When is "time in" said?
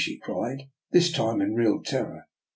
1.11-1.53